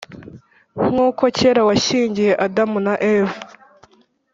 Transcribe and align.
nkuko 0.91 1.23
kera 1.37 1.61
washyingiye 1.69 2.33
adam 2.45 2.71
na 2.85 2.93
eva 3.13 3.39